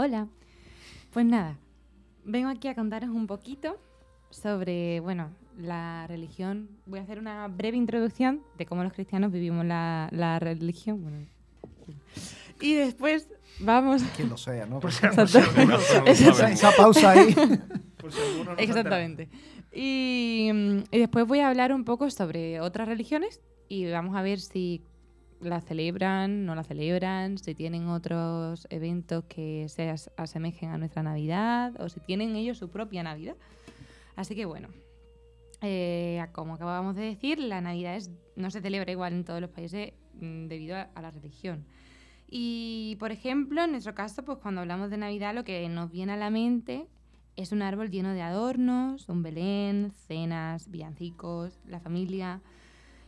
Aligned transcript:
Hola, 0.00 0.28
pues 1.12 1.26
nada, 1.26 1.58
vengo 2.24 2.48
aquí 2.48 2.68
a 2.68 2.74
contaros 2.74 3.10
un 3.10 3.26
poquito 3.26 3.78
sobre, 4.30 5.00
bueno, 5.00 5.30
la 5.58 6.06
religión. 6.06 6.68
Voy 6.86 7.00
a 7.00 7.02
hacer 7.02 7.18
una 7.18 7.48
breve 7.48 7.76
introducción 7.76 8.42
de 8.56 8.64
cómo 8.64 8.84
los 8.84 8.92
cristianos 8.92 9.32
vivimos 9.32 9.64
la, 9.66 10.08
la 10.12 10.38
religión. 10.38 11.02
Bueno, 11.02 11.26
y 12.60 12.74
después 12.74 13.28
vamos... 13.60 14.02
Quien 14.16 14.28
lo 14.28 14.36
sea, 14.36 14.66
¿no? 14.66 14.80
Por 14.80 14.92
si 14.92 15.04
Exacto. 15.06 15.38
alguno 15.38 15.64
no 15.64 15.78
lo 15.78 16.06
Esa, 16.06 16.70
pausa 16.76 17.10
ahí. 17.10 17.34
Por 17.96 18.12
si 18.12 18.20
alguno 18.20 18.52
no 18.52 18.56
se 18.56 18.64
Exactamente. 18.64 19.28
Y, 19.80 20.50
mm, 20.52 20.78
y 20.90 20.98
después 20.98 21.24
voy 21.24 21.38
a 21.38 21.48
hablar 21.48 21.72
un 21.72 21.84
poco 21.84 22.10
sobre 22.10 22.60
otras 22.60 22.88
religiones 22.88 23.40
y 23.68 23.88
vamos 23.88 24.16
a 24.16 24.22
ver 24.22 24.40
si 24.40 24.82
la 25.40 25.60
celebran, 25.60 26.44
no 26.46 26.56
la 26.56 26.64
celebran, 26.64 27.38
si 27.38 27.54
tienen 27.54 27.86
otros 27.86 28.66
eventos 28.70 29.22
que 29.28 29.68
se 29.68 29.88
as- 29.88 30.10
asemejen 30.16 30.70
a 30.70 30.78
nuestra 30.78 31.04
Navidad 31.04 31.80
o 31.80 31.88
si 31.88 32.00
tienen 32.00 32.34
ellos 32.34 32.58
su 32.58 32.70
propia 32.70 33.04
Navidad. 33.04 33.36
Así 34.16 34.34
que 34.34 34.46
bueno, 34.46 34.66
eh, 35.62 36.26
como 36.32 36.54
acabamos 36.54 36.96
de 36.96 37.02
decir, 37.02 37.38
la 37.38 37.60
Navidad 37.60 37.94
es, 37.94 38.10
no 38.34 38.50
se 38.50 38.60
celebra 38.60 38.90
igual 38.90 39.12
en 39.12 39.22
todos 39.24 39.40
los 39.40 39.50
países 39.50 39.92
mm, 40.14 40.48
debido 40.48 40.74
a, 40.76 40.88
a 40.92 41.02
la 41.02 41.12
religión. 41.12 41.64
Y 42.28 42.96
por 42.98 43.12
ejemplo, 43.12 43.62
en 43.62 43.70
nuestro 43.70 43.94
caso, 43.94 44.24
pues 44.24 44.38
cuando 44.38 44.60
hablamos 44.62 44.90
de 44.90 44.96
Navidad, 44.96 45.36
lo 45.36 45.44
que 45.44 45.68
nos 45.68 45.92
viene 45.92 46.14
a 46.14 46.16
la 46.16 46.30
mente 46.30 46.88
es 47.38 47.52
un 47.52 47.62
árbol 47.62 47.88
lleno 47.88 48.12
de 48.14 48.20
adornos, 48.20 49.08
un 49.08 49.22
Belén, 49.22 49.92
cenas, 50.08 50.68
villancicos, 50.72 51.60
la 51.68 51.78
familia. 51.78 52.42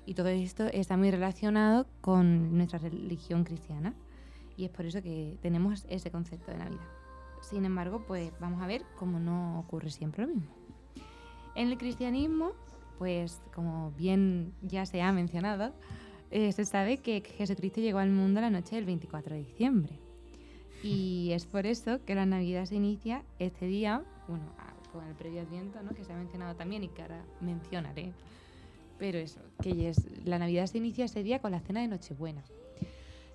Y 0.06 0.14
todo 0.14 0.28
esto 0.28 0.66
está 0.66 0.96
muy 0.96 1.10
relacionado 1.10 1.88
con 2.00 2.56
nuestra 2.56 2.78
religión 2.78 3.42
cristiana. 3.42 3.92
Y 4.56 4.66
es 4.66 4.70
por 4.70 4.86
eso 4.86 5.02
que 5.02 5.36
tenemos 5.42 5.84
ese 5.88 6.12
concepto 6.12 6.52
de 6.52 6.58
Navidad. 6.58 6.86
Sin 7.40 7.64
embargo, 7.64 8.04
pues 8.06 8.30
vamos 8.38 8.62
a 8.62 8.68
ver 8.68 8.84
cómo 8.96 9.18
no 9.18 9.58
ocurre 9.58 9.90
siempre 9.90 10.24
lo 10.24 10.32
mismo. 10.32 10.54
En 11.56 11.66
el 11.66 11.76
cristianismo, 11.76 12.52
pues 12.98 13.42
como 13.52 13.90
bien 13.98 14.54
ya 14.62 14.86
se 14.86 15.02
ha 15.02 15.10
mencionado, 15.10 15.74
eh, 16.30 16.52
se 16.52 16.64
sabe 16.66 16.98
que 16.98 17.20
Jesucristo 17.36 17.80
llegó 17.80 17.98
al 17.98 18.10
mundo 18.10 18.40
la 18.40 18.50
noche 18.50 18.76
del 18.76 18.84
24 18.84 19.34
de 19.34 19.42
diciembre. 19.42 19.98
Y 20.84 21.32
es 21.32 21.46
por 21.46 21.66
eso 21.66 22.04
que 22.04 22.14
la 22.14 22.26
Navidad 22.26 22.64
se 22.64 22.76
inicia 22.76 23.24
este 23.38 23.66
día, 23.66 24.04
bueno, 24.30 24.44
con 24.92 25.04
el 25.06 25.14
previo 25.14 25.42
adviento, 25.42 25.82
¿no? 25.82 25.90
que 25.94 26.04
se 26.04 26.12
ha 26.12 26.16
mencionado 26.16 26.54
también 26.56 26.82
y 26.84 26.88
que 26.88 27.02
ahora 27.02 27.22
mencionaré. 27.40 28.12
Pero 28.98 29.18
eso, 29.18 29.40
que 29.62 29.88
es, 29.88 30.06
la 30.26 30.38
Navidad 30.38 30.66
se 30.66 30.78
inicia 30.78 31.04
ese 31.04 31.22
día 31.22 31.38
con 31.40 31.52
la 31.52 31.60
cena 31.60 31.80
de 31.80 31.88
Nochebuena. 31.88 32.42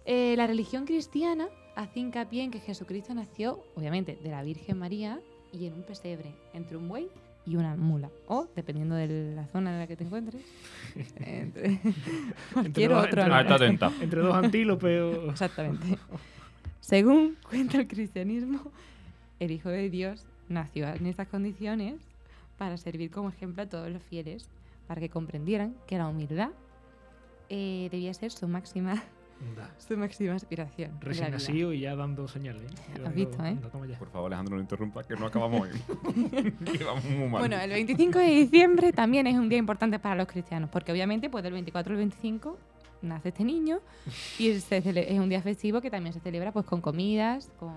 Eh, 0.05 0.35
la 0.37 0.45
religión 0.47 0.85
cristiana 0.85 1.47
hace 1.75 1.99
hincapié 1.99 2.43
en 2.43 2.51
que 2.51 2.59
Jesucristo 2.59 3.13
nació, 3.15 3.63
obviamente, 3.75 4.17
de 4.21 4.29
la 4.29 4.43
Virgen 4.43 4.77
María 4.77 5.19
y 5.51 5.65
en 5.65 5.73
un 5.73 5.83
pesebre, 5.83 6.35
entre 6.53 6.77
un 6.77 6.87
buey 6.87 7.07
y 7.47 7.55
una 7.55 7.75
mula. 7.75 8.09
O, 8.27 8.47
dependiendo 8.55 8.93
de 8.95 9.33
la 9.35 9.47
zona 9.47 9.71
en 9.73 9.79
la 9.79 9.87
que 9.87 9.95
te 9.95 10.03
encuentres, 10.03 10.43
entre 11.19 11.79
cualquier 12.53 12.91
dos- 12.91 13.07
otro 13.07 13.21
entre-. 13.23 13.85
Entre 14.01 14.21
dos 14.21 14.35
antílopes 14.35 15.01
o... 15.01 15.31
Exactamente. 15.31 15.97
Según 16.79 17.37
cuenta 17.49 17.77
el 17.79 17.87
cristianismo, 17.87 18.61
el 19.39 19.51
Hijo 19.51 19.69
de 19.69 19.89
Dios 19.89 20.27
nació 20.49 20.87
en 20.87 21.05
estas 21.07 21.27
condiciones 21.27 21.95
para 22.57 22.77
servir 22.77 23.11
como 23.11 23.29
ejemplo 23.29 23.63
a 23.63 23.65
todos 23.67 23.89
los 23.89 24.01
fieles, 24.03 24.47
para 24.87 25.01
que 25.01 25.09
comprendieran 25.09 25.75
que 25.87 25.97
la 25.97 26.07
humildad 26.07 26.49
eh, 27.49 27.89
debía 27.91 28.13
ser 28.13 28.31
su 28.31 28.47
máxima, 28.47 29.03
Da. 29.55 29.69
su 29.77 29.97
máxima 29.97 30.33
aspiración. 30.33 30.91
Recién 31.01 31.31
nacido 31.31 31.73
y 31.73 31.81
ya 31.81 31.95
dando 31.95 32.27
señales. 32.27 32.63
¿eh? 32.71 32.93
Dando- 32.95 33.11
visto, 33.11 33.45
eh? 33.45 33.57
Por 33.99 34.09
favor, 34.09 34.27
Alejandro, 34.31 34.55
no 34.55 34.61
interrumpa, 34.61 35.03
que 35.03 35.15
no 35.15 35.25
acabamos 35.25 35.61
hoy. 35.61 35.69
que 36.77 36.83
vamos 36.83 37.03
muy 37.03 37.27
mal. 37.27 37.41
Bueno, 37.41 37.59
el 37.59 37.69
25 37.71 38.17
de 38.19 38.25
diciembre 38.27 38.93
también 38.93 39.27
es 39.27 39.35
un 39.35 39.49
día 39.49 39.57
importante 39.57 39.99
para 39.99 40.15
los 40.15 40.27
cristianos, 40.27 40.69
porque 40.69 40.91
obviamente 40.91 41.29
pues 41.29 41.43
del 41.43 41.53
24 41.53 41.91
al 41.93 41.97
25 41.97 42.57
nace 43.01 43.29
este 43.29 43.43
niño 43.43 43.79
y 44.39 44.49
cele- 44.61 45.05
es 45.09 45.19
un 45.19 45.27
día 45.29 45.41
festivo 45.41 45.81
que 45.81 45.91
también 45.91 46.13
se 46.13 46.21
celebra 46.21 46.51
pues 46.53 46.65
con 46.65 46.79
comidas, 46.81 47.51
con 47.59 47.73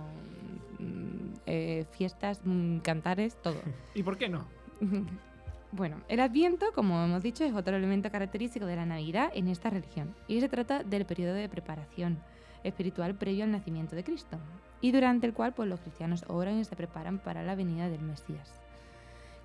eh, 1.51 1.87
fiestas, 1.93 2.41
mm, 2.45 2.79
cantares, 2.79 3.41
todo. 3.43 3.57
¿Y 3.95 4.03
por 4.03 4.17
qué 4.17 4.29
no? 4.29 4.47
Bueno, 5.71 6.01
el 6.09 6.21
Adviento, 6.21 6.73
como 6.75 7.05
hemos 7.05 7.23
dicho, 7.23 7.45
es 7.45 7.53
otro 7.53 7.77
elemento 7.77 8.11
característico 8.11 8.65
de 8.65 8.77
la 8.77 8.87
Navidad 8.87 9.31
en 9.35 9.49
esta 9.49 9.69
religión 9.69 10.15
y 10.27 10.41
se 10.41 10.49
trata 10.49 10.83
del 10.83 11.05
periodo 11.05 11.35
de 11.35 11.47
preparación 11.47 12.19
espiritual 12.65 13.15
previo 13.15 13.45
al 13.45 13.51
nacimiento 13.51 13.95
de 13.95 14.03
Cristo 14.03 14.39
y 14.81 14.93
durante 14.93 15.27
el 15.27 15.35
cual 15.35 15.53
pues, 15.53 15.69
los 15.69 15.81
cristianos 15.81 16.25
oran 16.29 16.59
y 16.59 16.65
se 16.65 16.75
preparan 16.75 17.19
para 17.19 17.43
la 17.43 17.55
venida 17.55 17.91
del 17.91 18.01
Mesías. 18.01 18.51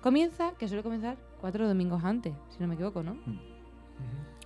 Comienza, 0.00 0.52
que 0.58 0.66
suele 0.66 0.82
comenzar 0.82 1.18
cuatro 1.42 1.68
domingos 1.68 2.02
antes, 2.04 2.32
si 2.48 2.58
no 2.58 2.68
me 2.68 2.74
equivoco, 2.74 3.02
¿no? 3.02 3.18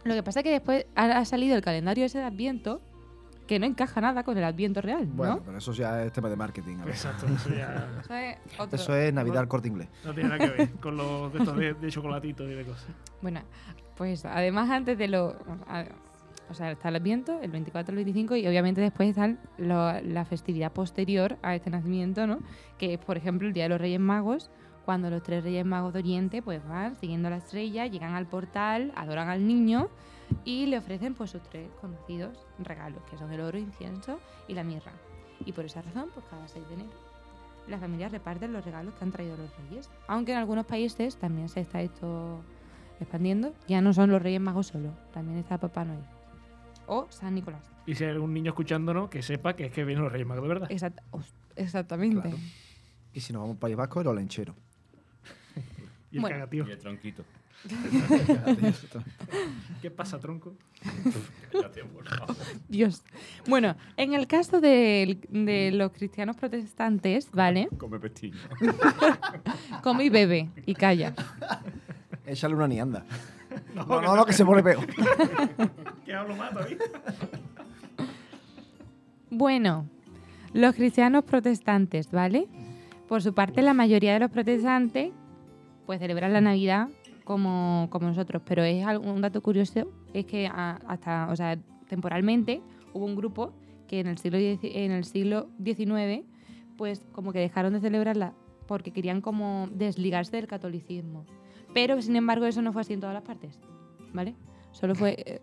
Lo 0.02 0.14
que 0.14 0.22
pasa 0.24 0.40
es 0.40 0.44
que 0.44 0.50
después 0.50 0.84
ha, 0.96 1.04
ha 1.18 1.24
salido 1.24 1.54
el 1.54 1.62
calendario 1.62 2.04
ese 2.04 2.18
de 2.18 2.24
Adviento 2.24 2.80
que 3.48 3.58
no 3.58 3.66
encaja 3.66 4.00
nada 4.00 4.22
con 4.22 4.38
el 4.38 4.44
Adviento 4.44 4.80
real, 4.80 5.08
¿no? 5.08 5.14
Bueno, 5.14 5.40
pero 5.44 5.58
eso 5.58 5.72
ya 5.72 6.04
es 6.04 6.12
tema 6.12 6.28
de 6.28 6.36
marketing. 6.36 6.76
a 6.76 6.84
ver. 6.84 6.94
Exacto, 6.94 7.26
eso 7.26 7.48
ya 7.50 7.88
Eso 8.04 8.14
es 8.14 8.36
otro- 8.60 8.76
Eso 8.76 8.94
es 8.94 9.12
Navidad 9.12 9.38
al 9.38 9.48
corte 9.48 9.66
inglés. 9.66 9.88
no 10.04 10.14
tiene 10.14 10.28
nada 10.28 10.38
que 10.38 10.50
ver 10.56 10.70
con 10.80 10.96
los 10.96 11.32
de 11.32 11.38
estos 11.40 11.56
de, 11.56 11.74
de 11.74 11.90
chocolatitos 11.90 12.46
y 12.48 12.54
de 12.54 12.64
cosas. 12.64 12.86
Bueno, 13.22 13.40
pues 13.96 14.24
además 14.24 14.70
antes 14.70 14.96
de 14.98 15.08
lo... 15.08 15.34
a- 15.66 15.84
O 16.50 16.54
sea, 16.54 16.70
está 16.70 16.88
el 16.88 16.96
Adviento, 16.96 17.40
el 17.42 17.50
24 17.50 17.90
el 17.92 17.96
25 17.96 18.36
y 18.36 18.46
obviamente 18.46 18.80
después 18.80 19.08
está 19.10 19.34
la 19.58 20.24
festividad 20.24 20.72
posterior 20.72 21.36
a 21.42 21.54
este 21.54 21.68
nacimiento, 21.70 22.26
¿no? 22.26 22.38
Que 22.78 22.94
es, 22.94 22.98
por 22.98 23.16
ejemplo, 23.18 23.48
el 23.48 23.52
Día 23.54 23.64
de 23.64 23.68
los 23.70 23.80
Reyes 23.80 24.00
Magos, 24.00 24.50
cuando 24.88 25.10
los 25.10 25.22
tres 25.22 25.44
Reyes 25.44 25.66
Magos 25.66 25.92
de 25.92 25.98
Oriente 25.98 26.40
pues 26.40 26.66
van 26.66 26.96
siguiendo 26.96 27.28
la 27.28 27.36
estrella, 27.36 27.86
llegan 27.86 28.14
al 28.14 28.24
portal, 28.24 28.90
adoran 28.96 29.28
al 29.28 29.46
niño 29.46 29.90
y 30.46 30.64
le 30.64 30.78
ofrecen 30.78 31.12
pues 31.12 31.28
sus 31.28 31.42
tres 31.42 31.68
conocidos 31.82 32.38
regalos, 32.58 33.02
que 33.10 33.18
son 33.18 33.30
el 33.30 33.42
oro, 33.42 33.58
incienso 33.58 34.18
y 34.48 34.54
la 34.54 34.64
mirra. 34.64 34.92
Y 35.44 35.52
por 35.52 35.66
esa 35.66 35.82
razón, 35.82 36.06
pues 36.14 36.24
cada 36.30 36.48
6 36.48 36.66
de 36.68 36.74
enero 36.74 36.90
las 37.68 37.80
familias 37.80 38.10
reparten 38.12 38.50
los 38.54 38.64
regalos 38.64 38.94
que 38.94 39.04
han 39.04 39.12
traído 39.12 39.36
los 39.36 39.50
reyes. 39.58 39.90
Aunque 40.06 40.32
en 40.32 40.38
algunos 40.38 40.64
países 40.64 41.16
también 41.18 41.50
se 41.50 41.60
está 41.60 41.82
esto 41.82 42.40
expandiendo, 42.98 43.52
ya 43.68 43.82
no 43.82 43.92
son 43.92 44.08
los 44.10 44.22
Reyes 44.22 44.40
Magos 44.40 44.68
solo, 44.68 44.92
también 45.12 45.36
está 45.38 45.58
Papá 45.58 45.84
Noel. 45.84 46.00
O 46.86 47.06
San 47.10 47.34
Nicolás. 47.34 47.70
Y 47.84 47.94
si 47.94 48.04
hay 48.04 48.10
algún 48.12 48.32
niño 48.32 48.52
escuchándonos, 48.52 49.10
que 49.10 49.20
sepa 49.20 49.52
que 49.54 49.66
es 49.66 49.70
que 49.72 49.84
vienen 49.84 50.02
los 50.02 50.10
Reyes 50.10 50.26
Magos 50.26 50.44
de 50.44 50.48
verdad. 50.48 50.70
Exact- 50.70 51.02
exactamente. 51.56 52.22
Claro. 52.22 52.38
Y 53.12 53.20
si 53.20 53.34
nos 53.34 53.40
vamos 53.42 53.56
al 53.56 53.60
País 53.60 53.76
Vasco, 53.76 54.00
el 54.00 54.06
olenchero. 54.06 54.54
Y 56.10 56.16
el 56.16 56.20
Bueno. 56.22 56.36
cagatío. 56.36 56.66
Y 56.66 56.70
el 56.72 56.78
tronquito. 56.78 57.24
¿Qué 59.82 59.90
pasa, 59.90 60.18
tronco? 60.18 60.54
Dios. 62.68 63.02
Bueno, 63.48 63.76
en 63.96 64.14
el 64.14 64.26
caso 64.26 64.60
del- 64.60 65.20
de, 65.28 65.70
los 65.72 65.92
cristianos 65.92 66.36
protestantes, 66.36 67.30
¿vale? 67.32 67.68
Come 67.78 67.98
pestiño. 67.98 68.36
Come 69.82 70.04
y 70.04 70.08
bebe 70.08 70.48
y 70.66 70.74
calla. 70.74 71.14
Échale 72.26 72.54
una 72.54 72.68
nianda. 72.68 73.04
No, 73.74 73.84
no, 74.00 74.14
no, 74.14 74.24
que 74.24 74.32
se 74.32 74.44
pone 74.44 74.62
peor. 74.62 74.86
¿Qué 76.04 76.14
hablo 76.14 76.36
más 76.36 76.52
todavía? 76.52 76.76
Bueno, 79.30 79.86
los 80.52 80.74
cristianos 80.74 81.24
protestantes, 81.24 82.10
¿vale? 82.10 82.46
Por 83.08 83.22
su 83.22 83.34
parte, 83.34 83.62
la 83.62 83.74
mayoría 83.74 84.12
de 84.14 84.20
los 84.20 84.30
protestantes 84.30 85.10
pues 85.88 86.00
celebran 86.00 86.34
la 86.34 86.42
Navidad 86.42 86.88
como, 87.24 87.88
como 87.90 88.08
nosotros, 88.08 88.42
pero 88.44 88.62
es 88.62 88.84
un 88.98 89.22
dato 89.22 89.40
curioso 89.40 89.88
es 90.12 90.26
que 90.26 90.46
a- 90.46 90.78
hasta, 90.86 91.28
o 91.30 91.34
sea, 91.36 91.56
temporalmente 91.88 92.60
hubo 92.92 93.06
un 93.06 93.16
grupo 93.16 93.54
que 93.86 94.00
en 94.00 94.06
el 94.06 94.18
siglo 94.18 94.36
en 94.38 94.90
el 94.92 95.04
siglo 95.04 95.48
XIX 95.64 96.26
pues 96.76 97.00
como 97.12 97.32
que 97.32 97.38
dejaron 97.38 97.72
de 97.72 97.80
celebrarla 97.80 98.34
porque 98.66 98.90
querían 98.90 99.22
como 99.22 99.66
desligarse 99.72 100.36
del 100.36 100.46
catolicismo. 100.46 101.24
Pero 101.72 102.02
sin 102.02 102.16
embargo 102.16 102.44
eso 102.44 102.60
no 102.60 102.70
fue 102.74 102.82
así 102.82 102.92
en 102.92 103.00
todas 103.00 103.14
las 103.14 103.22
partes, 103.22 103.58
¿vale? 104.12 104.34
Solo 104.72 104.94
fue 104.94 105.16
eh, 105.26 105.40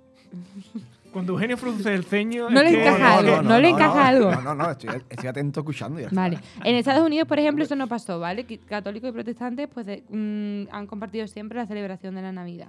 Cuando 1.15 1.31
Eugenio 1.31 1.55
frunce 1.55 1.93
el 1.93 2.03
ceño. 2.03 2.49
No 2.49 2.61
le 2.61 2.81
encaja 2.81 3.17
algo, 3.19 3.41
no 3.41 3.57
le 3.57 3.69
encaja 3.69 4.07
algo. 4.09 4.31
No, 4.31 4.41
no, 4.41 4.53
no, 4.53 4.71
estoy, 4.71 4.89
estoy 5.09 5.29
atento 5.29 5.61
escuchando 5.61 5.97
ya. 5.97 6.09
Vale. 6.11 6.39
En 6.61 6.75
Estados 6.75 7.05
Unidos, 7.05 7.25
por 7.25 7.39
ejemplo, 7.39 7.63
eso 7.63 7.73
no 7.77 7.87
pasó, 7.87 8.19
¿vale? 8.19 8.45
Católicos 8.65 9.09
y 9.11 9.13
protestantes 9.13 9.69
pues 9.73 9.85
de- 9.85 10.03
mm, 10.09 10.75
han 10.75 10.85
compartido 10.87 11.25
siempre 11.27 11.57
la 11.57 11.65
celebración 11.67 12.15
de 12.15 12.21
la 12.21 12.33
Navidad. 12.33 12.67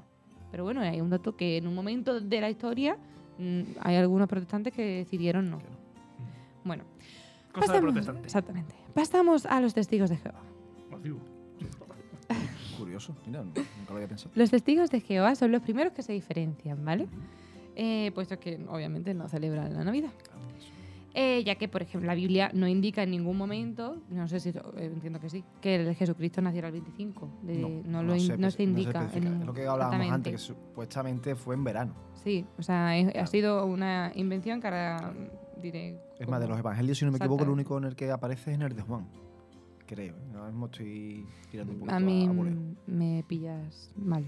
Pero 0.52 0.62
bueno, 0.62 0.80
hay 0.80 1.00
un 1.00 1.10
dato 1.10 1.34
que 1.36 1.56
en 1.56 1.66
un 1.66 1.74
momento 1.74 2.20
de 2.20 2.40
la 2.40 2.48
historia 2.48 2.96
mm, 3.38 3.62
hay 3.80 3.96
algunos 3.96 4.28
protestantes 4.28 4.72
que 4.72 4.98
decidieron 4.98 5.50
no. 5.50 5.58
Bueno, 6.62 6.84
Cosa 7.52 7.72
de 7.72 7.78
pasamos- 7.80 7.80
protestante. 7.82 8.22
Exactamente. 8.26 8.74
Pasamos 8.94 9.46
a 9.46 9.60
los 9.60 9.74
testigos 9.74 10.08
de 10.08 10.18
Jehová. 10.18 10.38
Curioso, 12.78 13.16
mira, 13.26 13.42
nunca 13.42 13.62
lo 13.88 13.94
había 13.96 14.08
pensado. 14.08 14.30
Los 14.34 14.50
testigos 14.50 14.90
de 14.90 15.00
Jehová 15.00 15.34
son 15.34 15.50
los 15.50 15.62
primeros 15.62 15.92
que 15.94 16.02
se 16.02 16.12
diferencian, 16.12 16.84
¿vale? 16.84 17.08
Eh, 17.76 18.10
puesto 18.14 18.38
que 18.40 18.58
obviamente 18.68 19.14
no 19.14 19.28
celebran 19.28 19.72
la 19.74 19.84
Navidad. 19.84 20.10
Eh, 21.18 21.42
ya 21.44 21.54
que, 21.54 21.66
por 21.66 21.80
ejemplo, 21.80 22.06
la 22.06 22.14
Biblia 22.14 22.50
no 22.52 22.68
indica 22.68 23.02
en 23.02 23.10
ningún 23.10 23.38
momento, 23.38 23.96
no 24.10 24.28
sé 24.28 24.38
si, 24.38 24.50
eh, 24.50 24.54
entiendo 24.76 25.18
que 25.18 25.30
sí, 25.30 25.42
que 25.62 25.76
el 25.76 25.94
Jesucristo 25.94 26.42
naciera 26.42 26.68
el 26.68 26.72
25. 26.72 27.30
de- 27.42 27.82
no, 27.86 28.02
lo 28.02 28.18
se 28.20 28.36
no 28.36 28.50
se 28.50 28.62
indica. 28.64 29.10
en- 29.14 29.40
es 29.40 29.46
lo 29.46 29.54
que 29.54 29.66
hablábamos 29.66 30.10
antes, 30.10 30.32
que 30.32 30.38
supuestamente 30.38 31.34
fue 31.34 31.54
en 31.54 31.64
verano. 31.64 31.94
Sí, 32.22 32.44
o 32.58 32.62
sea, 32.62 32.98
es- 32.98 33.16
ha 33.16 33.26
sido 33.26 33.64
una 33.64 34.12
invención 34.14 34.60
que 34.60 34.66
ahora 34.66 35.14
diré. 35.62 35.98
Es 36.18 36.28
más, 36.28 36.38
de 36.38 36.48
los 36.48 36.58
evangelios, 36.58 36.98
si 36.98 37.06
no 37.06 37.12
me 37.12 37.16
equivoco, 37.16 37.44
el 37.44 37.50
único 37.50 37.78
en 37.78 37.84
el 37.84 37.96
que 37.96 38.10
aparece 38.10 38.50
es 38.50 38.56
en 38.56 38.62
el 38.62 38.76
de 38.76 38.82
Juan. 38.82 39.06
Creo. 39.86 40.16
¿eh? 40.16 40.32
Ahora 40.34 40.48
mismo 40.50 40.66
estoy 40.66 41.24
tirando 41.50 41.72
un 41.72 41.78
poquito 41.78 41.96
A 41.96 42.00
mí 42.00 42.26
a 42.26 42.90
me 42.90 43.24
pillas 43.26 43.90
mal. 43.96 44.24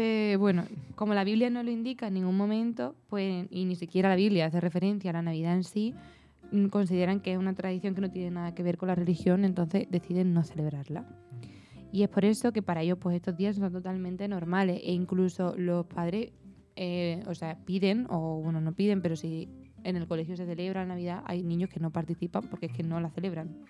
Eh, 0.00 0.36
bueno, 0.38 0.62
como 0.94 1.12
la 1.12 1.24
Biblia 1.24 1.50
no 1.50 1.60
lo 1.64 1.72
indica 1.72 2.06
en 2.06 2.14
ningún 2.14 2.36
momento, 2.36 2.94
pues, 3.08 3.48
y 3.50 3.64
ni 3.64 3.74
siquiera 3.74 4.08
la 4.08 4.14
Biblia 4.14 4.46
hace 4.46 4.60
referencia 4.60 5.10
a 5.10 5.14
la 5.14 5.22
Navidad 5.22 5.54
en 5.54 5.64
sí, 5.64 5.92
mm, 6.52 6.66
consideran 6.66 7.18
que 7.18 7.32
es 7.32 7.38
una 7.38 7.52
tradición 7.52 7.96
que 7.96 8.00
no 8.02 8.08
tiene 8.08 8.30
nada 8.30 8.54
que 8.54 8.62
ver 8.62 8.78
con 8.78 8.86
la 8.86 8.94
religión, 8.94 9.44
entonces 9.44 9.88
deciden 9.90 10.32
no 10.34 10.44
celebrarla. 10.44 11.04
Y 11.90 12.04
es 12.04 12.08
por 12.10 12.24
eso 12.24 12.52
que 12.52 12.62
para 12.62 12.82
ellos 12.82 12.98
pues 13.00 13.16
estos 13.16 13.36
días 13.36 13.56
son 13.56 13.72
totalmente 13.72 14.28
normales 14.28 14.80
e 14.84 14.92
incluso 14.92 15.56
los 15.56 15.84
padres, 15.86 16.30
eh, 16.76 17.24
o 17.26 17.34
sea, 17.34 17.58
piden, 17.64 18.06
o 18.08 18.40
bueno, 18.40 18.60
no 18.60 18.74
piden, 18.74 19.02
pero 19.02 19.16
si 19.16 19.48
en 19.82 19.96
el 19.96 20.06
colegio 20.06 20.36
se 20.36 20.46
celebra 20.46 20.82
la 20.82 20.94
Navidad, 20.94 21.24
hay 21.26 21.42
niños 21.42 21.70
que 21.70 21.80
no 21.80 21.90
participan 21.90 22.44
porque 22.48 22.66
es 22.66 22.72
que 22.72 22.84
no 22.84 23.00
la 23.00 23.10
celebran. 23.10 23.64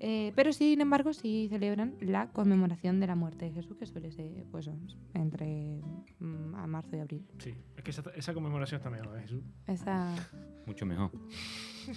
Eh, 0.00 0.32
pero 0.36 0.52
sin 0.52 0.80
embargo 0.80 1.12
sí 1.12 1.48
celebran 1.50 1.94
la 2.00 2.28
conmemoración 2.28 3.00
de 3.00 3.06
la 3.08 3.16
muerte 3.16 3.46
de 3.46 3.52
Jesús, 3.52 3.76
que 3.76 3.86
suele 3.86 4.12
ser 4.12 4.44
pues 4.50 4.70
entre 5.14 5.80
mm, 6.20 6.54
a 6.54 6.66
marzo 6.66 6.96
y 6.96 7.00
abril. 7.00 7.26
Sí, 7.38 7.54
es 7.76 7.82
que 7.82 7.90
esa, 7.90 8.02
esa 8.14 8.32
conmemoración 8.32 8.78
está 8.78 8.90
mejor, 8.90 9.16
¿eh, 9.18 9.22
Jesús. 9.22 9.42
Esa 9.66 10.14
Mucho 10.66 10.86
mejor. 10.86 11.10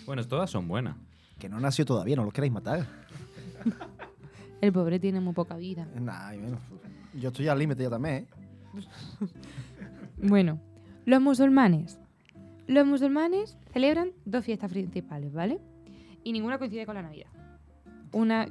Bueno, 0.06 0.26
todas 0.28 0.50
son 0.50 0.68
buenas. 0.68 0.96
Que 1.38 1.50
no 1.50 1.60
nació 1.60 1.86
todavía, 1.86 2.16
no 2.16 2.24
lo 2.24 2.32
queréis 2.32 2.54
matar. 2.54 2.88
el 4.62 4.72
pobre 4.72 5.00
tiene 5.00 5.20
muy 5.20 5.34
poca 5.34 5.58
vida. 5.58 5.88
Nah, 6.00 6.34
y 6.34 6.40
bueno, 6.40 6.60
yo 7.14 7.30
estoy 7.30 7.48
al 7.48 7.60
límite 7.60 7.84
ya 7.84 7.90
también, 7.90 8.16
¿eh? 8.16 8.28
Bueno, 10.24 10.60
los 11.06 11.20
musulmanes. 11.20 12.00
Los 12.68 12.86
musulmanes 12.86 13.58
celebran 13.74 14.12
dos 14.24 14.46
fiestas 14.46 14.72
principales, 14.72 15.34
¿vale? 15.34 15.60
Y 16.24 16.32
ninguna 16.32 16.60
coincide 16.60 16.86
con 16.86 16.96
la 16.96 17.02
Navidad. 17.02 17.41
Una. 18.12 18.48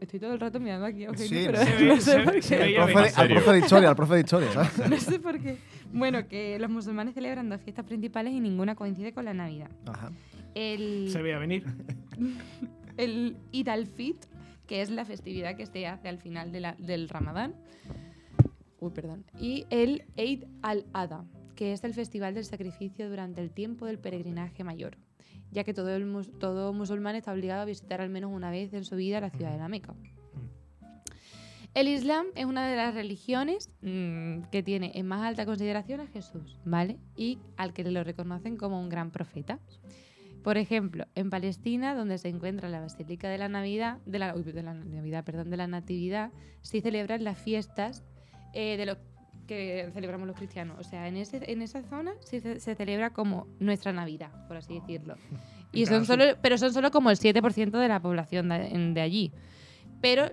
Estoy 0.00 0.20
todo 0.20 0.32
el 0.32 0.38
rato 0.40 0.60
mirando 0.60 0.86
aquí 0.86 1.04
a 1.04 1.08
Eugenio, 1.08 1.28
Sí, 1.28 1.46
pero 1.46 1.94
no 1.94 2.00
sé 2.00 2.18
por 2.24 2.40
qué. 2.40 2.78
Al 2.78 2.84
profe, 2.84 2.92
de, 2.92 2.98
al 3.00 3.10
serio. 3.10 3.34
profe 3.36 3.52
de 3.52 3.58
historia, 3.58 3.88
al 3.88 3.96
profe 3.96 4.14
de 4.14 4.20
historia, 4.20 4.52
¿sabes? 4.52 4.78
No 4.90 4.96
sé 4.96 5.18
por 5.18 5.40
qué. 5.40 5.58
Bueno, 5.92 6.28
que 6.28 6.56
los 6.60 6.70
musulmanes 6.70 7.14
celebran 7.14 7.48
dos 7.48 7.60
fiestas 7.60 7.84
principales 7.84 8.32
y 8.32 8.38
ninguna 8.40 8.74
coincide 8.76 9.12
con 9.12 9.24
la 9.24 9.34
Navidad. 9.34 9.70
Ajá. 9.86 10.12
El, 10.54 11.08
Se 11.10 11.20
veía 11.20 11.38
venir. 11.38 11.64
el 12.96 13.36
Eid 13.52 13.68
al-Fit, 13.68 14.24
que 14.66 14.82
es 14.82 14.90
la 14.90 15.04
festividad 15.04 15.56
que 15.56 15.66
se 15.66 15.86
hace 15.86 16.08
al 16.08 16.18
final 16.18 16.52
de 16.52 16.60
la- 16.60 16.76
del 16.78 17.08
Ramadán. 17.08 17.54
Uy, 18.80 18.90
perdón. 18.92 19.24
Y 19.40 19.66
el 19.70 20.04
Eid 20.16 20.44
al-Adha, 20.62 21.24
que 21.56 21.72
es 21.72 21.82
el 21.82 21.94
festival 21.94 22.34
del 22.34 22.44
sacrificio 22.44 23.08
durante 23.10 23.40
el 23.40 23.50
tiempo 23.50 23.86
del 23.86 23.98
peregrinaje 23.98 24.62
mayor, 24.62 24.96
ya 25.50 25.64
que 25.64 25.74
todo, 25.74 25.88
el 25.94 26.06
mus- 26.06 26.30
todo 26.38 26.72
musulmán 26.72 27.16
está 27.16 27.32
obligado 27.32 27.62
a 27.62 27.64
visitar 27.64 28.00
al 28.00 28.10
menos 28.10 28.30
una 28.32 28.50
vez 28.50 28.72
en 28.74 28.84
su 28.84 28.96
vida 28.96 29.20
la 29.20 29.30
ciudad 29.30 29.52
de 29.52 29.58
la 29.58 29.68
Meca. 29.68 29.94
El 31.74 31.86
Islam 31.86 32.26
es 32.34 32.44
una 32.46 32.66
de 32.68 32.76
las 32.76 32.94
religiones 32.94 33.70
mm, 33.82 34.44
que 34.50 34.62
tiene 34.62 34.92
en 34.94 35.06
más 35.06 35.22
alta 35.22 35.44
consideración 35.46 36.00
a 36.00 36.06
Jesús, 36.06 36.58
¿vale? 36.64 36.98
Y 37.14 37.38
al 37.56 37.72
que 37.72 37.84
lo 37.84 38.02
reconocen 38.02 38.56
como 38.56 38.80
un 38.80 38.88
gran 38.88 39.10
profeta. 39.10 39.58
Por 40.42 40.56
ejemplo, 40.56 41.04
en 41.14 41.30
Palestina, 41.30 41.94
donde 41.94 42.16
se 42.18 42.28
encuentra 42.28 42.68
la 42.68 42.80
Basílica 42.80 43.28
de 43.28 43.38
la 43.38 43.48
Navidad, 43.48 43.98
de 44.06 44.18
la, 44.18 44.34
uy, 44.34 44.42
de 44.44 44.62
la 44.62 44.72
Navidad, 44.74 45.24
perdón, 45.24 45.50
de 45.50 45.56
la 45.56 45.66
Natividad, 45.66 46.32
se 46.62 46.80
celebran 46.80 47.22
las 47.22 47.38
fiestas 47.38 48.02
eh, 48.54 48.76
de 48.76 48.86
lo 48.86 48.96
que 49.48 49.90
celebramos 49.92 50.28
los 50.28 50.36
cristianos. 50.36 50.78
O 50.78 50.84
sea, 50.84 51.08
en, 51.08 51.16
ese, 51.16 51.40
en 51.50 51.62
esa 51.62 51.82
zona 51.82 52.12
sí 52.20 52.38
se, 52.38 52.60
se 52.60 52.76
celebra 52.76 53.10
como 53.10 53.48
nuestra 53.58 53.92
Navidad, 53.92 54.30
por 54.46 54.56
así 54.56 54.74
decirlo. 54.74 55.16
Y 55.70 55.84
son 55.84 56.06
solo, 56.06 56.24
pero 56.40 56.56
son 56.56 56.72
solo 56.72 56.90
como 56.90 57.10
el 57.10 57.18
7% 57.18 57.70
de 57.78 57.88
la 57.88 58.00
población 58.00 58.48
de, 58.48 58.70
de 58.94 59.00
allí. 59.02 59.32
Pero 60.00 60.30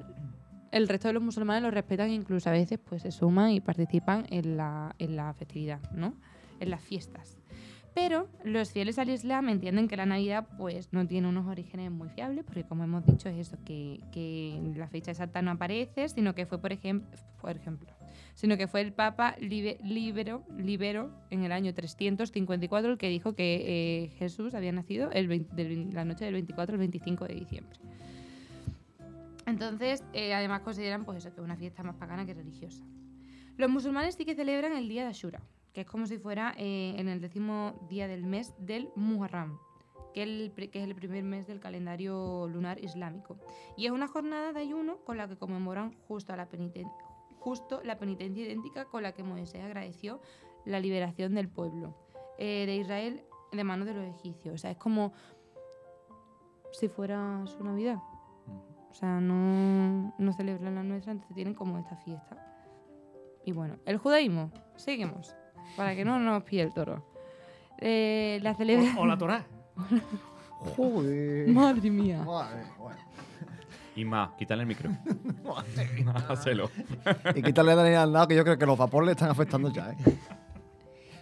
el 0.72 0.88
resto 0.88 1.10
de 1.10 1.14
los 1.14 1.24
musulmanes 1.24 1.62
lo 1.64 1.72
respetan 1.72 2.10
e 2.10 2.14
incluso 2.14 2.50
a 2.50 2.54
veces 2.54 2.80
pues 2.80 3.02
se 3.02 3.12
suman 3.12 3.52
y 3.52 3.60
participan 3.60 4.26
en 4.30 4.56
la, 4.56 4.96
en 4.98 5.18
la 5.18 5.34
festividad, 5.34 5.82
¿no? 5.92 6.16
En 6.62 6.70
las 6.70 6.82
fiestas. 6.82 7.38
Pero 7.96 8.28
los 8.44 8.72
fieles 8.74 9.00
al 9.00 9.10
Islam 9.10 9.48
entienden 9.48 9.88
que 9.88 9.96
la 9.96 10.06
Navidad 10.06 10.46
pues 10.58 10.92
no 10.92 11.08
tiene 11.08 11.30
unos 11.30 11.48
orígenes 11.48 11.90
muy 11.92 12.10
fiables, 12.10 12.44
porque 12.44 12.66
como 12.66 12.84
hemos 12.84 13.06
dicho 13.06 13.30
es 13.30 13.38
eso, 13.48 13.58
que, 13.64 14.02
la 14.76 14.88
fecha 14.90 15.12
exacta 15.12 15.42
no 15.42 15.52
aparece, 15.52 16.10
sino 16.10 16.36
que 16.36 16.46
fue, 16.46 16.60
por, 16.60 16.72
ejem- 16.74 17.04
por 17.40 17.52
ejemplo, 17.56 17.88
sino 18.34 18.58
que 18.58 18.68
fue 18.68 18.82
el 18.82 18.92
Papa 18.92 19.38
Libe- 19.40 19.78
Libero, 19.82 20.44
en 21.30 21.46
el 21.46 21.54
año 21.54 21.74
354 21.74 22.92
el 22.92 22.98
que 22.98 23.08
dijo 23.08 23.34
que 23.34 24.04
eh, 24.04 24.10
Jesús 24.18 24.54
había 24.56 24.74
nacido 24.74 25.10
el 25.12 25.30
20 25.30 25.56
del- 25.56 25.94
la 25.94 26.04
noche 26.04 26.26
del 26.26 26.34
24 26.34 26.74
al 26.74 26.80
25 26.80 27.26
de 27.28 27.34
diciembre. 27.36 27.80
Entonces, 29.46 30.04
eh, 30.12 30.34
además 30.34 30.62
consideran 30.62 31.06
pues 31.06 31.20
eso, 31.20 31.34
que 31.34 31.40
es 31.40 31.46
una 31.46 31.56
fiesta 31.56 31.82
más 31.82 31.96
pagana 31.96 32.26
que 32.26 32.34
religiosa. 32.34 32.84
Los 33.58 33.70
musulmanes 33.70 34.16
sí 34.16 34.26
que 34.26 34.36
celebran 34.36 34.74
el 34.76 34.90
día 34.90 35.04
de 35.04 35.10
Ashura, 35.12 35.42
que 35.76 35.82
es 35.82 35.88
como 35.88 36.08
si 36.08 36.18
fuera 36.18 36.56
eh, 36.58 36.96
en 36.98 37.10
el 37.10 37.20
décimo 37.20 37.74
día 37.90 38.08
del 38.08 38.24
mes 38.26 38.56
del 38.58 38.90
Muharram, 38.96 39.60
que, 40.14 40.24
el 40.24 40.52
pri- 40.56 40.70
que 40.70 40.80
es 40.80 40.86
el 40.86 40.96
primer 40.96 41.24
mes 41.24 41.46
del 41.48 41.60
calendario 41.60 42.48
lunar 42.48 42.82
islámico. 42.84 43.38
Y 43.76 43.86
es 43.86 43.92
una 43.92 44.08
jornada 44.08 44.54
de 44.54 44.62
ayuno 44.62 44.98
con 45.04 45.18
la 45.18 45.28
que 45.28 45.36
conmemoran 45.38 45.94
justo, 46.08 46.32
a 46.32 46.38
la, 46.38 46.50
peniten- 46.50 46.90
justo 47.40 47.82
la 47.84 48.00
penitencia 48.00 48.44
idéntica 48.46 48.86
con 48.86 49.04
la 49.04 49.12
que 49.12 49.22
Moisés 49.24 49.62
agradeció 49.64 50.22
la 50.64 50.80
liberación 50.80 51.36
del 51.36 51.50
pueblo 51.50 51.94
eh, 52.40 52.66
de 52.66 52.78
Israel 52.78 53.24
de 53.52 53.64
manos 53.66 53.86
de 53.86 53.94
los 53.96 54.06
egipcios. 54.06 54.56
O 54.56 54.58
sea, 54.58 54.72
es 54.72 54.78
como 54.78 55.12
si 56.72 56.88
fuera 56.88 57.46
su 57.48 57.62
Navidad. 57.64 57.98
O 58.90 58.94
sea, 58.94 59.20
no, 59.20 60.14
no 60.18 60.32
celebran 60.34 60.76
la 60.76 60.84
nuestra, 60.84 61.12
entonces 61.12 61.36
tienen 61.36 61.54
como 61.54 61.78
esta 61.78 61.98
fiesta. 61.98 62.42
Y 63.44 63.52
bueno, 63.52 63.76
el 63.86 63.98
judaísmo, 63.98 64.52
seguimos, 64.78 65.36
para 65.76 65.96
que 65.96 66.06
no 66.06 66.20
nos 66.20 66.44
pille 66.44 66.64
el 66.64 66.74
toro. 66.74 67.04
Eh, 67.80 68.40
la 68.42 68.56
celebra... 68.56 68.94
O, 68.98 69.02
o 69.02 69.06
la 69.06 69.18
Torá. 69.18 69.46
Joder. 70.76 71.48
Madre 71.50 71.90
mía. 71.90 72.24
Madre, 72.24 72.64
bueno. 72.78 72.98
Y 73.96 74.04
más, 74.04 74.32
quítale 74.38 74.64
el 74.64 74.68
micro. 74.68 74.90
Hacelo. 76.30 76.70
Y 77.34 77.42
quitarle 77.42 77.72
a 77.72 77.76
Daniel 77.76 77.98
al 77.98 78.14
lado, 78.14 78.28
que 78.28 78.36
yo 78.36 78.44
creo 78.44 78.58
que 78.58 78.66
los 78.66 78.78
vapores 78.78 79.08
le 79.08 79.12
están 79.14 79.30
afectando 79.30 79.72
ya, 79.72 79.92
¿eh? 79.92 80.18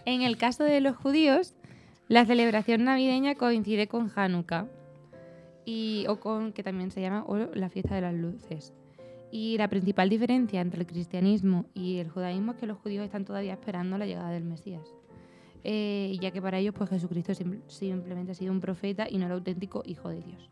En 0.06 0.22
el 0.22 0.36
caso 0.36 0.64
de 0.64 0.80
los 0.80 0.96
judíos, 0.96 1.54
la 2.08 2.26
celebración 2.26 2.84
navideña 2.84 3.36
coincide 3.36 3.86
con 3.86 4.10
Hanukkah, 4.14 4.66
y, 5.64 6.04
o 6.08 6.20
con, 6.20 6.52
que 6.52 6.62
también 6.62 6.90
se 6.90 7.00
llama 7.00 7.24
o 7.26 7.36
la 7.36 7.70
fiesta 7.70 7.94
de 7.94 8.02
las 8.02 8.14
luces. 8.14 8.74
Y 9.30 9.56
la 9.58 9.68
principal 9.68 10.08
diferencia 10.08 10.60
entre 10.60 10.80
el 10.80 10.86
cristianismo 10.86 11.66
y 11.74 11.98
el 11.98 12.08
judaísmo 12.08 12.52
es 12.52 12.58
que 12.58 12.66
los 12.66 12.78
judíos 12.78 13.04
están 13.04 13.24
todavía 13.24 13.52
esperando 13.54 13.98
la 13.98 14.06
llegada 14.06 14.30
del 14.30 14.44
Mesías. 14.44 14.94
Eh, 15.64 16.16
ya 16.20 16.30
que 16.30 16.42
para 16.42 16.58
ellos 16.58 16.74
pues 16.76 16.90
Jesucristo 16.90 17.32
sim- 17.34 17.62
simplemente 17.68 18.32
ha 18.32 18.34
sido 18.34 18.52
un 18.52 18.60
profeta 18.60 19.06
y 19.08 19.16
no 19.18 19.26
el 19.26 19.32
auténtico 19.32 19.82
hijo 19.86 20.08
de 20.10 20.20
Dios. 20.22 20.50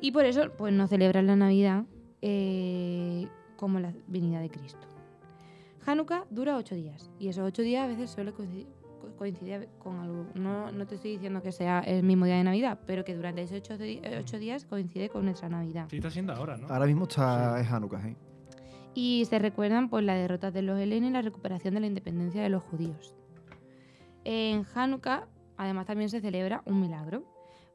Y 0.00 0.10
por 0.10 0.24
eso 0.24 0.50
pues 0.58 0.74
no 0.74 0.86
celebran 0.88 1.26
la 1.26 1.36
Navidad 1.36 1.84
eh, 2.22 3.28
como 3.56 3.78
la 3.80 3.94
venida 4.08 4.40
de 4.40 4.50
Cristo. 4.50 4.86
Hanukkah 5.86 6.26
dura 6.30 6.56
ocho 6.56 6.74
días 6.74 7.10
y 7.20 7.28
esos 7.28 7.44
ocho 7.46 7.62
días 7.62 7.84
a 7.84 7.86
veces 7.86 8.10
suele 8.10 8.32
coincidir, 9.16 9.60
co- 9.60 9.66
coincidir 9.66 9.78
con 9.78 9.98
algo. 10.00 10.26
No, 10.34 10.70
no 10.72 10.86
te 10.86 10.94
estoy 10.96 11.12
diciendo 11.12 11.42
que 11.42 11.52
sea 11.52 11.80
el 11.80 12.02
mismo 12.02 12.24
día 12.26 12.36
de 12.36 12.44
Navidad, 12.44 12.78
pero 12.86 13.04
que 13.04 13.14
durante 13.14 13.42
esos 13.42 13.58
ocho, 13.58 13.74
eh, 13.80 14.18
ocho 14.20 14.38
días 14.38 14.64
coincide 14.64 15.08
con 15.08 15.24
nuestra 15.24 15.48
Navidad. 15.48 15.86
Sí, 15.90 15.96
está 15.96 16.10
siendo 16.10 16.32
ahora, 16.32 16.56
¿no? 16.56 16.68
Ahora 16.68 16.86
mismo 16.86 17.04
está 17.04 17.60
es 17.60 17.70
Hanukkah, 17.70 18.08
¿eh? 18.08 18.16
Y 18.94 19.24
se 19.28 19.38
recuerdan 19.38 19.90
pues, 19.90 20.04
las 20.04 20.16
derrotas 20.16 20.54
de 20.54 20.62
los 20.62 20.78
helenos 20.78 21.10
y 21.10 21.12
la 21.12 21.22
recuperación 21.22 21.74
de 21.74 21.80
la 21.80 21.86
independencia 21.86 22.42
de 22.42 22.48
los 22.48 22.62
judíos. 22.62 23.14
En 24.24 24.64
Hanukkah, 24.74 25.26
además, 25.56 25.86
también 25.86 26.10
se 26.10 26.20
celebra 26.20 26.62
un 26.66 26.80
milagro, 26.80 27.24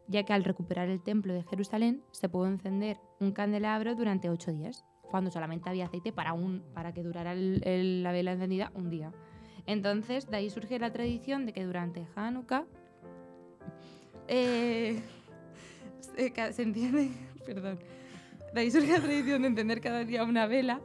ya 0.08 0.24
que 0.24 0.34
al 0.34 0.44
recuperar 0.44 0.90
el 0.90 1.02
templo 1.02 1.34
de 1.34 1.44
Jerusalén 1.44 2.02
se 2.12 2.28
pudo 2.28 2.48
encender 2.48 2.98
un 3.20 3.32
candelabro 3.32 3.96
durante 3.96 4.30
ocho 4.30 4.52
días, 4.52 4.84
cuando 5.10 5.30
solamente 5.32 5.70
había 5.70 5.86
aceite 5.86 6.12
para, 6.12 6.34
un, 6.34 6.64
para 6.74 6.94
que 6.94 7.04
durara 7.04 7.34
el- 7.34 7.62
el- 7.66 8.04
la 8.04 8.12
vela 8.12 8.32
encendida 8.34 8.72
un 8.74 8.90
día. 8.90 9.12
Entonces, 9.66 10.30
de 10.30 10.38
ahí 10.38 10.50
surge 10.50 10.80
la 10.80 10.92
tradición 10.92 11.46
de 11.46 11.54
que 11.54 11.64
durante 11.64 12.06
Hanukkah 12.16 12.66
eh, 14.28 15.02
se, 16.00 16.54
se 16.54 16.62
entiende, 16.62 17.12
perdón, 17.46 17.80
de 18.54 18.62
ahí 18.62 18.72
surge 18.72 18.92
la 18.92 19.02
tradición 19.02 19.44
de 19.44 19.50
encender 19.50 19.82
cada 19.82 20.04
día 20.04 20.24
una 20.24 20.48
vela 20.48 20.82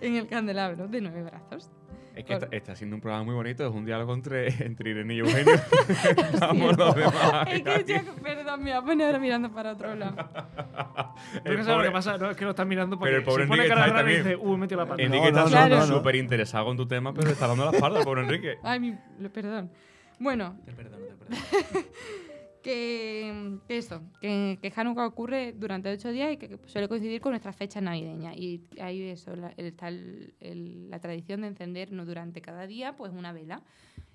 en 0.00 0.14
el 0.14 0.28
candelabro 0.28 0.88
de 0.88 1.00
nueve 1.00 1.22
brazos. 1.22 1.70
Es 2.18 2.24
que 2.24 2.32
está, 2.34 2.48
está 2.50 2.74
siendo 2.74 2.96
un 2.96 3.00
programa 3.00 3.24
muy 3.24 3.34
bonito, 3.34 3.64
es 3.66 3.72
un 3.72 3.84
diálogo 3.84 4.12
entre, 4.12 4.48
entre 4.64 4.90
Irene 4.90 5.14
y 5.14 5.18
Eugenio. 5.20 5.52
Vamos 6.40 6.76
los 6.76 6.94
demás. 6.96 7.48
Es 7.48 7.62
que 7.84 7.84
yo, 8.04 8.14
perdón, 8.22 8.64
me 8.64 8.70
voy 8.72 8.78
a 8.78 8.82
poner 8.82 9.06
ahora 9.06 9.18
mirando 9.20 9.52
para 9.52 9.72
otro 9.72 9.94
lado. 9.94 10.16
¿Tú 10.16 11.42
qué 11.44 11.64
sabes 11.64 11.78
lo 11.78 11.82
que 11.84 11.90
pasa? 11.92 12.18
No, 12.18 12.30
es 12.30 12.36
que 12.36 12.44
lo 12.44 12.50
estás 12.50 12.66
mirando 12.66 12.98
porque 12.98 13.10
Pero 13.10 13.18
el 13.18 13.24
pobre 13.24 13.44
se 13.44 13.48
pone 13.48 13.62
Enrique 13.62 13.74
cara 13.74 13.86
está 13.86 13.98
rara 13.98 14.12
y 14.12 14.16
dice, 14.16 14.36
uy, 14.36 14.56
metió 14.56 14.76
la 14.76 14.86
pata. 14.86 15.02
Enrique 15.02 15.30
No, 15.32 15.46
está 15.46 15.68
no, 15.68 15.76
no, 15.76 15.86
no. 15.86 15.96
súper 15.96 16.16
interesado 16.16 16.64
con 16.66 16.76
tu 16.76 16.86
tema, 16.86 17.12
pero 17.14 17.26
le 17.28 17.32
está 17.34 17.46
dando 17.46 17.64
la 17.64 17.70
espalda, 17.70 18.02
pobre 18.02 18.22
Enrique. 18.22 18.56
Ay, 18.64 18.80
mi, 18.80 18.96
perdón. 19.32 19.70
Bueno, 20.18 20.56
Te 20.64 20.72
perdono, 20.72 21.06
te 21.06 21.14
perdono. 21.14 21.86
Que, 22.68 23.58
que 23.66 23.78
eso, 23.78 24.02
que, 24.20 24.58
que 24.60 24.70
Hanukkah 24.76 25.06
ocurre 25.06 25.54
durante 25.54 25.90
ocho 25.90 26.10
días 26.10 26.32
y 26.32 26.36
que 26.36 26.58
suele 26.66 26.86
coincidir 26.86 27.22
con 27.22 27.32
nuestras 27.32 27.56
fechas 27.56 27.82
navideñas. 27.82 28.36
Y 28.36 28.62
ahí 28.78 29.00
eso, 29.04 29.34
la, 29.34 29.48
está 29.56 29.88
el- 29.88 30.90
la 30.90 30.98
tradición 30.98 31.40
de 31.40 31.46
encender 31.48 31.92
no 31.92 32.04
durante 32.04 32.42
cada 32.42 32.66
día 32.66 32.94
pues 32.94 33.12
una 33.14 33.32
vela. 33.32 33.62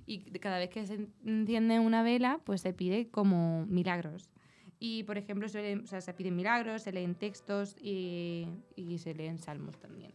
Y 0.05 0.19
cada 0.39 0.59
vez 0.59 0.69
que 0.69 0.85
se 0.85 1.07
enciende 1.25 1.79
una 1.79 2.03
vela, 2.03 2.39
pues 2.43 2.61
se 2.61 2.73
pide 2.73 3.09
como 3.09 3.65
milagros. 3.65 4.29
Y, 4.79 5.03
por 5.03 5.17
ejemplo, 5.17 5.47
suele- 5.47 5.81
o 5.81 5.87
sea, 5.87 6.01
se 6.01 6.13
piden 6.13 6.35
milagros, 6.35 6.83
se 6.83 6.91
leen 6.91 7.15
textos 7.15 7.75
y, 7.81 8.47
y 8.75 8.99
se 8.99 9.15
leen 9.15 9.39
salmos 9.39 9.79
también. 9.79 10.11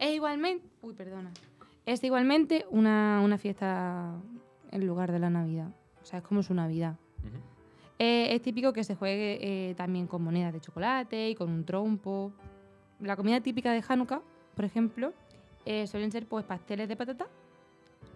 Es 0.00 0.14
igualmente... 0.14 0.66
Uy, 0.80 0.94
perdona. 0.94 1.30
Es 1.86 2.02
igualmente 2.02 2.64
una, 2.70 3.20
una 3.22 3.38
fiesta 3.38 4.20
en 4.72 4.86
lugar 4.86 5.12
de 5.12 5.18
la 5.20 5.30
Navidad. 5.30 5.72
O 6.02 6.06
sea, 6.06 6.18
es 6.18 6.24
como 6.24 6.42
su 6.42 6.54
Navidad. 6.54 6.96
Ujú. 7.20 7.36
Eh, 7.98 8.34
es 8.34 8.42
típico 8.42 8.72
que 8.72 8.82
se 8.84 8.96
juegue 8.96 9.38
eh, 9.70 9.74
también 9.74 10.06
con 10.06 10.22
monedas 10.22 10.52
de 10.52 10.60
chocolate 10.60 11.30
y 11.30 11.34
con 11.34 11.50
un 11.50 11.64
trompo. 11.64 12.32
La 13.00 13.16
comida 13.16 13.40
típica 13.40 13.72
de 13.72 13.82
Hanukkah, 13.86 14.22
por 14.56 14.64
ejemplo, 14.64 15.12
eh, 15.64 15.86
suelen 15.86 16.10
ser 16.10 16.26
pues 16.26 16.44
pasteles 16.44 16.88
de 16.88 16.96
patata 16.96 17.26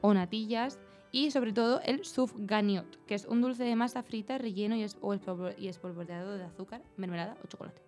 o 0.01 0.13
natillas 0.13 0.79
y 1.13 1.31
sobre 1.31 1.53
todo 1.53 1.81
el 1.83 2.05
sufganiot, 2.05 3.05
que 3.07 3.15
es 3.15 3.25
un 3.27 3.41
dulce 3.41 3.63
de 3.65 3.77
masa 3.77 4.03
frita 4.03 4.37
relleno 4.39 4.75
y, 4.77 4.83
es- 4.83 4.99
o 5.01 5.15
espolvo- 5.15 5.55
y 5.57 5.69
espolvoreado 5.69 6.37
de 6.37 6.45
azúcar, 6.45 6.83
mermelada 6.97 7.37
o 7.45 7.47
chocolate. 7.47 7.81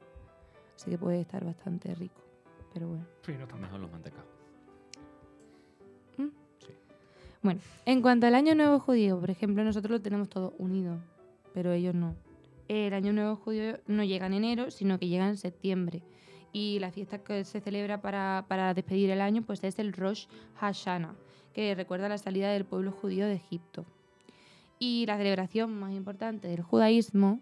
Así 0.77 0.91
que 0.91 0.99
puede 0.99 1.21
estar 1.21 1.45
bastante 1.45 1.93
rico. 1.97 2.21
Pero 2.73 2.89
bueno. 2.89 3.05
Sí, 3.23 3.33
no 3.33 3.43
está. 3.45 3.57
Mejor 3.57 3.81
los 3.81 3.91
mantecados. 3.91 4.29
Bueno, 7.41 7.61
en 7.87 8.03
cuanto 8.03 8.27
al 8.27 8.35
Año 8.35 8.55
Nuevo 8.57 8.81
Judío, 8.81 9.21
por 9.21 9.31
ejemplo, 9.31 9.63
nosotros 9.63 9.93
lo 9.93 10.01
tenemos 10.01 10.29
todo 10.29 10.55
unido, 10.59 10.99
pero 11.55 11.73
ellos 11.73 11.95
no. 11.95 12.17
El 12.67 12.93
Año 12.93 13.13
Nuevo 13.13 13.37
Judío 13.37 13.79
no 13.87 14.03
llega 14.03 14.27
en 14.27 14.35
enero, 14.35 14.71
sino 14.73 14.99
que 14.99 15.07
llega 15.07 15.29
en 15.29 15.37
septiembre. 15.37 16.03
Y 16.53 16.81
la 16.81 16.91
fiesta 16.91 17.19
que 17.23 17.45
se 17.45 17.61
celebra 17.61 18.01
para, 18.01 18.45
para 18.49 18.75
despedir 18.75 19.11
el 19.11 19.21
año 19.21 19.43
pues 19.43 19.63
es 19.63 19.79
el 19.79 19.93
Rosh 19.93 20.27
Hashanah, 20.57 21.15
que 21.53 21.75
recuerda 21.77 22.09
la 22.09 22.19
salida 22.19 22.51
del 22.51 22.65
pueblo 22.65 22.91
judío 22.91 23.27
de 23.27 23.35
Egipto. 23.35 23.87
Y 24.81 25.07
la 25.07 25.17
celebración 25.17 25.79
más 25.79 25.93
importante 25.93 26.49
del 26.49 26.63
judaísmo, 26.63 27.41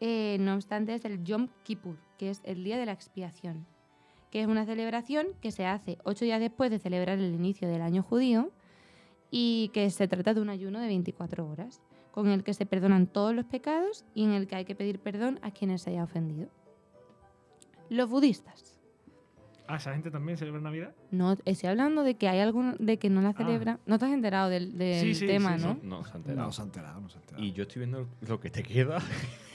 eh, 0.00 0.36
no 0.38 0.54
obstante, 0.54 0.94
es 0.94 1.04
el 1.06 1.24
Yom 1.24 1.48
Kippur, 1.62 1.96
que 2.18 2.28
es 2.28 2.42
el 2.44 2.62
Día 2.62 2.76
de 2.76 2.86
la 2.86 2.92
Expiación, 2.92 3.66
que 4.30 4.42
es 4.42 4.46
una 4.46 4.66
celebración 4.66 5.28
que 5.40 5.50
se 5.50 5.64
hace 5.64 5.96
ocho 6.04 6.26
días 6.26 6.40
después 6.40 6.70
de 6.70 6.78
celebrar 6.78 7.18
el 7.18 7.34
inicio 7.34 7.68
del 7.68 7.80
año 7.80 8.02
judío 8.02 8.50
y 9.36 9.68
que 9.74 9.90
se 9.90 10.06
trata 10.06 10.32
de 10.32 10.40
un 10.40 10.48
ayuno 10.48 10.78
de 10.78 10.86
24 10.86 11.44
horas, 11.48 11.82
con 12.12 12.28
el 12.28 12.44
que 12.44 12.54
se 12.54 12.66
perdonan 12.66 13.08
todos 13.08 13.34
los 13.34 13.44
pecados 13.44 14.04
y 14.14 14.22
en 14.22 14.30
el 14.30 14.46
que 14.46 14.54
hay 14.54 14.64
que 14.64 14.76
pedir 14.76 15.00
perdón 15.00 15.40
a 15.42 15.50
quienes 15.50 15.82
se 15.82 15.90
haya 15.90 16.04
ofendido. 16.04 16.48
Los 17.90 18.08
budistas. 18.08 18.78
Ah, 19.66 19.74
¿esa 19.78 19.92
gente 19.92 20.12
también 20.12 20.38
celebra 20.38 20.60
Navidad? 20.60 20.94
No, 21.10 21.36
estoy 21.46 21.68
hablando 21.68 22.04
de 22.04 22.14
que 22.14 22.28
hay 22.28 22.38
alguno 22.38 22.76
de 22.78 22.96
que 23.00 23.10
no 23.10 23.22
la 23.22 23.32
celebra. 23.32 23.80
No 23.86 23.98
te 23.98 24.04
has 24.04 24.12
enterado 24.12 24.50
del, 24.50 24.78
del 24.78 25.00
Sí, 25.00 25.14
sí, 25.16 25.26
tema, 25.26 25.58
sí, 25.58 25.64
¿no? 25.64 25.74
sí. 25.74 25.80
No, 25.82 26.04
se 26.04 26.12
ha 26.12 26.16
enterado. 26.16 26.46
No 26.46 26.52
se 26.52 26.62
ha 26.62 26.64
enterado, 26.66 27.00
no 27.00 27.08
se 27.08 27.18
ha 27.18 27.20
enterado. 27.20 27.44
Y 27.44 27.52
yo 27.54 27.62
estoy 27.64 27.80
viendo 27.80 28.06
lo 28.20 28.38
que 28.38 28.50
te 28.50 28.62
queda 28.62 28.98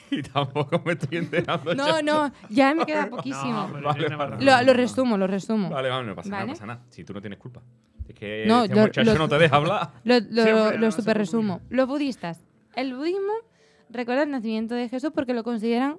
y 0.19 0.21
tampoco 0.23 0.81
me 0.85 0.93
estoy 0.93 1.17
enterando. 1.17 1.73
No, 1.75 2.01
no, 2.01 2.31
ya 2.49 2.73
me 2.73 2.85
queda 2.85 3.07
poquísimo. 3.09 3.67
Vale, 3.83 4.15
vale. 4.15 4.43
Lo, 4.45 4.61
lo 4.63 4.73
resumo, 4.73 5.17
lo 5.17 5.27
resumo. 5.27 5.69
Vale, 5.69 5.89
vale, 5.89 6.07
no 6.07 6.15
pasa 6.15 6.29
nada, 6.29 6.45
no 6.45 6.51
pasa 6.53 6.65
nada. 6.65 6.81
Si 6.89 7.03
tú 7.03 7.13
no 7.13 7.21
tienes 7.21 7.39
culpa. 7.39 7.61
Es 8.07 8.15
que 8.15 8.45
No, 8.47 8.63
este 8.63 8.75
lo- 8.75 8.81
muchacho 8.81 9.13
lo- 9.13 9.17
no 9.19 9.29
te 9.29 9.37
deja 9.37 9.55
hablar. 9.55 9.91
Lo, 10.03 10.15
lo- 10.19 10.43
Siempre 10.43 10.77
lo 10.77 10.85
no, 10.87 10.91
super 10.91 11.17
resumo. 11.17 11.61
Los 11.69 11.87
budistas. 11.87 12.43
El 12.75 12.95
budismo 12.95 13.33
recuerda 13.89 14.23
el 14.23 14.31
nacimiento 14.31 14.75
de 14.75 14.89
Jesús 14.89 15.11
porque 15.13 15.33
lo 15.33 15.43
consideran 15.43 15.97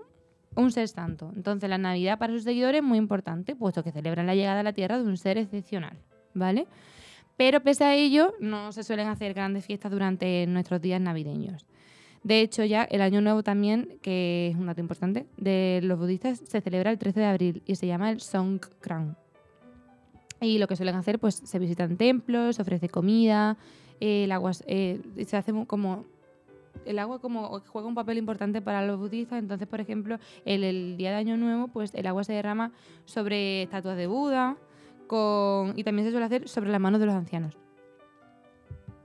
un 0.57 0.73
ser 0.73 0.89
santo. 0.89 1.31
Entonces 1.37 1.71
la 1.71 1.79
Navidad 1.79 2.19
para 2.19 2.33
sus 2.33 2.43
seguidores 2.43 2.81
es 2.81 2.85
muy 2.87 2.99
importante, 2.99 3.55
puesto 3.55 3.85
que 3.85 3.93
celebran 3.93 4.27
la 4.27 4.35
llegada 4.35 4.61
a 4.61 4.63
la 4.65 4.73
tierra 4.73 4.99
de 4.99 5.05
un 5.05 5.17
ser 5.17 5.39
excepcional. 5.39 5.97
¿Vale? 6.35 6.67
Pero 7.37 7.61
pese 7.61 7.85
a 7.85 7.95
ello, 7.95 8.35
no 8.41 8.71
se 8.73 8.83
suelen 8.85 9.09
hacer 9.09 9.33
grandes 9.33 9.65
fiestas 9.65 9.91
durante 9.91 10.47
nuestros 10.47 10.81
días 10.81 11.01
navideños. 11.01 11.65
De 12.23 12.41
hecho, 12.41 12.65
ya 12.65 12.85
el 12.85 13.01
Año 13.01 13.21
Nuevo 13.21 13.43
también, 13.43 13.99
que 14.03 14.49
es 14.49 14.57
un 14.57 14.67
dato 14.67 14.81
importante, 14.81 15.27
de 15.39 15.81
los 15.83 15.99
budistas 15.99 16.43
se 16.47 16.61
celebra 16.61 16.91
el 16.91 16.99
13 16.99 17.21
de 17.21 17.27
abril 17.27 17.63
y 17.67 17.77
se 17.77 17.87
llama 17.87 18.11
el 18.11 18.21
Songkran. 18.21 19.17
Y 20.41 20.59
lo 20.59 20.69
que 20.69 20.77
suelen 20.77 20.97
hacer, 20.97 21.19
pues 21.19 21.35
se 21.37 21.59
visitan 21.59 21.97
templos, 21.97 22.57
se 22.57 22.63
ofrece 22.63 22.89
comida, 22.89 23.57
eh, 24.01 24.25
el 24.25 24.33
agua, 24.33 24.53
eh, 24.67 25.01
se 25.27 25.37
hace 25.37 25.53
como... 25.67 26.05
El 26.85 26.99
agua 26.99 27.21
como 27.21 27.61
juega 27.67 27.89
un 27.89 27.95
papel 27.95 28.17
importante 28.17 28.63
para 28.63 28.87
los 28.87 28.99
budistas, 28.99 29.39
entonces, 29.39 29.67
por 29.67 29.81
ejemplo, 29.81 30.19
el, 30.45 30.65
el 30.65 30.97
día 30.97 31.11
de 31.11 31.17
Año 31.17 31.37
Nuevo, 31.37 31.69
pues 31.69 31.93
el 31.95 32.07
agua 32.07 32.25
se 32.25 32.33
derrama 32.33 32.73
sobre 33.05 33.65
estatuas 33.65 33.97
de 33.97 34.07
Buda 34.07 34.57
con, 35.07 35.77
y 35.77 35.85
también 35.85 36.07
se 36.07 36.13
suele 36.13 36.27
hacer 36.27 36.49
sobre 36.49 36.71
las 36.71 36.81
manos 36.81 37.01
de 37.01 37.07
los 37.07 37.15
ancianos. 37.15 37.59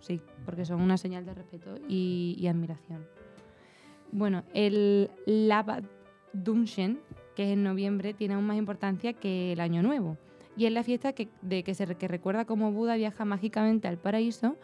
Sí, 0.05 0.21
porque 0.45 0.65
son 0.65 0.81
una 0.81 0.97
señal 0.97 1.25
de 1.25 1.33
respeto 1.33 1.79
y, 1.89 2.45
admiración. 2.47 3.07
Bueno, 4.11 4.43
el 4.53 5.09
Lava 5.25 5.81
Dunshen, 6.31 6.99
que 7.35 7.45
es 7.45 7.49
en 7.53 7.63
noviembre, 7.63 8.13
tiene 8.13 8.35
aún 8.35 8.45
más 8.45 8.57
importancia 8.57 9.13
que 9.13 9.53
el 9.53 9.59
Año 9.59 9.81
Nuevo. 9.81 10.15
Y 10.55 10.67
es 10.67 10.71
la 10.71 10.83
fiesta 10.83 11.13
que, 11.13 11.27
de 11.41 11.63
que, 11.63 11.73
se, 11.73 11.95
que 11.95 12.07
recuerda 12.07 12.45
cómo 12.45 12.71
Buda 12.71 12.97
viaja 12.97 13.25
mágicamente 13.25 13.87
al 13.87 13.97
paraíso 13.97 14.55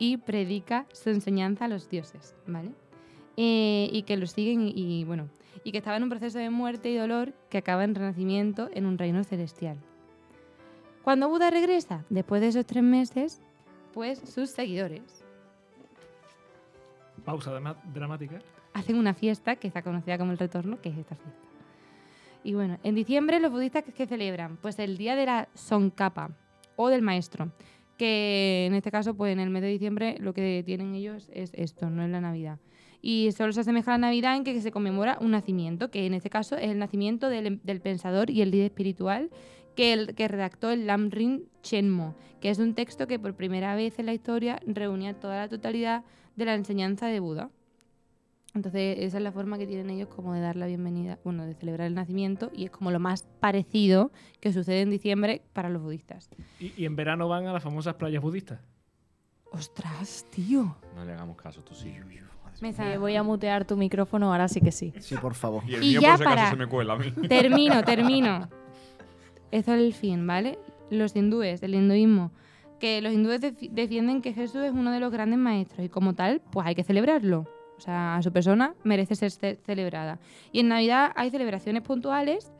y 0.00 0.16
predica 0.16 0.84
su 0.92 1.10
enseñanza 1.10 1.66
a 1.66 1.68
los 1.68 1.88
dioses, 1.88 2.34
¿vale? 2.48 2.72
Eh, 3.36 3.88
y 3.92 4.02
que 4.02 4.16
los 4.16 4.32
siguen 4.32 4.62
y, 4.62 4.72
y, 4.74 5.04
bueno, 5.04 5.28
y 5.62 5.70
que 5.70 5.78
estaba 5.78 5.96
en 5.96 6.02
un 6.02 6.08
proceso 6.08 6.40
de 6.40 6.50
muerte 6.50 6.90
y 6.90 6.96
dolor 6.96 7.34
que 7.50 7.58
acaba 7.58 7.84
en 7.84 7.94
renacimiento 7.94 8.68
en 8.72 8.84
un 8.84 8.98
reino 8.98 9.22
celestial. 9.22 9.76
Cuando 11.04 11.28
Buda 11.28 11.50
regresa, 11.52 12.04
después 12.10 12.40
de 12.40 12.48
esos 12.48 12.66
tres 12.66 12.82
meses, 12.82 13.40
pues 13.96 14.18
sus 14.18 14.50
seguidores 14.50 15.24
Pausa 17.24 17.50
dramática. 17.94 18.40
hacen 18.74 18.98
una 18.98 19.14
fiesta 19.14 19.56
que 19.56 19.68
está 19.68 19.80
conocida 19.80 20.18
como 20.18 20.32
el 20.32 20.38
retorno, 20.38 20.78
que 20.82 20.90
es 20.90 20.98
esta 20.98 21.14
fiesta. 21.14 21.40
Y 22.44 22.52
bueno, 22.52 22.78
en 22.82 22.94
diciembre 22.94 23.40
los 23.40 23.50
budistas 23.50 23.84
que, 23.84 23.92
que 23.92 24.06
celebran, 24.06 24.58
pues 24.58 24.78
el 24.80 24.98
día 24.98 25.16
de 25.16 25.24
la 25.24 25.48
Sonkapa 25.54 26.30
o 26.76 26.88
del 26.90 27.00
maestro, 27.00 27.50
que 27.96 28.66
en 28.66 28.74
este 28.74 28.90
caso, 28.90 29.14
pues 29.14 29.32
en 29.32 29.40
el 29.40 29.48
mes 29.48 29.62
de 29.62 29.68
diciembre 29.68 30.18
lo 30.20 30.34
que 30.34 30.62
tienen 30.66 30.94
ellos 30.94 31.30
es 31.32 31.52
esto, 31.54 31.88
no 31.88 32.04
es 32.04 32.10
la 32.10 32.20
Navidad. 32.20 32.58
Y 33.00 33.32
solo 33.32 33.54
se 33.54 33.60
asemeja 33.60 33.92
a 33.92 33.94
la 33.94 34.08
Navidad 34.08 34.36
en 34.36 34.44
que 34.44 34.60
se 34.60 34.72
conmemora 34.72 35.16
un 35.22 35.30
nacimiento, 35.30 35.90
que 35.90 36.04
en 36.04 36.12
este 36.12 36.28
caso 36.28 36.58
es 36.58 36.70
el 36.70 36.78
nacimiento 36.78 37.30
del, 37.30 37.62
del 37.64 37.80
pensador 37.80 38.28
y 38.28 38.42
el 38.42 38.50
líder 38.50 38.66
espiritual 38.66 39.30
que, 39.76 39.92
el, 39.92 40.14
que 40.14 40.26
redactó 40.26 40.70
el 40.70 40.86
Lamrim 40.86 41.44
Chenmo, 41.62 42.16
que 42.40 42.50
es 42.50 42.58
un 42.58 42.74
texto 42.74 43.06
que 43.06 43.18
por 43.18 43.34
primera 43.34 43.74
vez 43.76 43.98
en 43.98 44.06
la 44.06 44.14
historia 44.14 44.58
reunía 44.66 45.14
toda 45.14 45.36
la 45.36 45.48
totalidad 45.48 46.02
de 46.34 46.44
la 46.44 46.54
enseñanza 46.54 47.06
de 47.06 47.20
Buda. 47.20 47.50
Entonces, 48.54 48.96
esa 49.00 49.18
es 49.18 49.22
la 49.22 49.32
forma 49.32 49.58
que 49.58 49.66
tienen 49.66 49.90
ellos 49.90 50.08
como 50.08 50.32
de 50.32 50.40
dar 50.40 50.56
la 50.56 50.66
bienvenida, 50.66 51.18
bueno, 51.24 51.44
de 51.44 51.54
celebrar 51.54 51.86
el 51.88 51.94
nacimiento 51.94 52.50
y 52.54 52.64
es 52.64 52.70
como 52.70 52.90
lo 52.90 52.98
más 52.98 53.24
parecido 53.38 54.10
que 54.40 54.50
sucede 54.52 54.80
en 54.80 54.88
diciembre 54.90 55.42
para 55.52 55.68
los 55.68 55.82
budistas. 55.82 56.30
Y, 56.58 56.72
y 56.74 56.86
en 56.86 56.96
verano 56.96 57.28
van 57.28 57.46
a 57.46 57.52
las 57.52 57.62
famosas 57.62 57.94
playas 57.94 58.22
budistas. 58.22 58.60
¡Ostras, 59.52 60.24
tío! 60.30 60.76
No 60.94 61.04
le 61.04 61.12
hagamos 61.12 61.36
caso, 61.36 61.62
tú 61.62 61.74
sí. 61.74 61.92
Me 62.62 62.70
Eh, 62.70 62.96
voy 62.96 63.14
a 63.16 63.22
mutear 63.22 63.66
tu 63.66 63.76
micrófono, 63.76 64.32
ahora 64.32 64.48
sí 64.48 64.62
que 64.62 64.72
sí. 64.72 64.94
Sí, 65.00 65.14
por 65.16 65.34
favor. 65.34 65.62
Y 65.68 65.74
el 65.74 65.82
Y 65.84 65.88
mío 65.90 66.00
ya 66.00 66.08
por 66.12 66.18
si 66.18 66.22
acaso 66.24 66.36
para- 66.36 66.50
se 66.50 66.56
me 66.56 66.66
cuela 66.66 66.94
a 66.94 66.96
mí. 66.96 67.12
Termino, 67.28 67.82
termino. 67.84 68.48
Esto 69.50 69.74
es 69.74 69.80
el 69.80 69.92
fin, 69.94 70.26
¿vale? 70.26 70.58
Los 70.90 71.14
hindúes, 71.16 71.62
el 71.62 71.74
hinduismo, 71.74 72.30
que 72.80 73.00
los 73.00 73.12
hindúes 73.12 73.40
defi- 73.40 73.70
defienden 73.70 74.20
que 74.22 74.32
Jesús 74.32 74.62
es 74.62 74.72
uno 74.72 74.90
de 74.92 75.00
los 75.00 75.10
grandes 75.12 75.38
maestros 75.38 75.84
y 75.86 75.88
como 75.88 76.14
tal, 76.14 76.40
pues 76.50 76.66
hay 76.66 76.74
que 76.74 76.82
celebrarlo. 76.84 77.46
O 77.76 77.80
sea, 77.80 78.16
a 78.16 78.22
su 78.22 78.32
persona 78.32 78.74
merece 78.84 79.14
ser 79.14 79.30
ce- 79.30 79.56
celebrada. 79.64 80.18
Y 80.52 80.60
en 80.60 80.68
Navidad 80.68 81.12
hay 81.14 81.30
celebraciones 81.30 81.82
puntuales, 81.82 82.52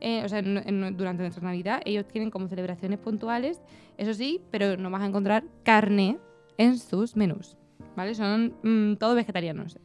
eh, 0.00 0.22
o 0.24 0.28
sea, 0.28 0.42
durante 0.42 1.22
nuestra 1.22 1.42
Navidad 1.44 1.80
ellos 1.84 2.06
tienen 2.08 2.30
como 2.30 2.48
celebraciones 2.48 2.98
puntuales, 2.98 3.60
eso 3.98 4.14
sí, 4.14 4.40
pero 4.50 4.76
no 4.76 4.90
vas 4.90 5.02
a 5.02 5.06
encontrar 5.06 5.44
carne 5.62 6.18
en 6.58 6.78
sus 6.78 7.16
menús, 7.16 7.56
¿vale? 7.96 8.14
Son 8.14 8.54
mm, 8.62 8.96
todos 8.96 9.14
vegetarianos. 9.14 9.78